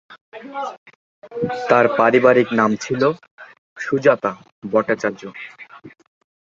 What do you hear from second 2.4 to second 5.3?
নাম ছিল সুজাতা ভট্টাচার্য।